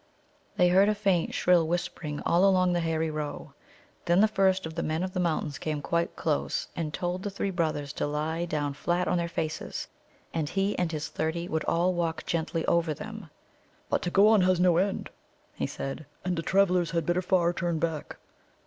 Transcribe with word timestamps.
They 0.57 0.69
heard 0.69 0.89
a 0.89 0.95
faint, 0.95 1.31
shrill 1.35 1.67
whispering 1.67 2.21
all 2.25 2.43
along 2.43 2.73
the 2.73 2.79
hairy 2.79 3.11
row. 3.11 3.53
Then 4.05 4.19
the 4.19 4.27
first 4.27 4.65
of 4.65 4.73
the 4.73 4.81
Men 4.81 5.03
of 5.03 5.13
the 5.13 5.19
Mountains 5.19 5.59
came 5.59 5.79
quite 5.79 6.15
close, 6.15 6.69
and 6.75 6.91
told 6.91 7.21
the 7.21 7.29
three 7.29 7.51
brothers 7.51 7.93
to 7.93 8.07
lie 8.07 8.45
down 8.45 8.73
flat 8.73 9.07
on 9.07 9.19
their 9.19 9.29
faces, 9.29 9.89
and 10.33 10.49
he 10.49 10.75
and 10.79 10.91
his 10.91 11.07
thirty 11.09 11.47
would 11.47 11.63
all 11.65 11.93
walk 11.93 12.25
gently 12.25 12.65
over 12.65 12.95
them. 12.95 13.29
"But 13.91 14.01
to 14.01 14.09
go 14.09 14.27
on 14.29 14.41
has 14.41 14.59
no 14.59 14.77
end," 14.77 15.11
he 15.53 15.67
said, 15.67 16.07
"and 16.25 16.35
the 16.35 16.41
travellers 16.41 16.89
had 16.89 17.05
better 17.05 17.21
far 17.21 17.53
turn 17.53 17.77
back." 17.77 18.15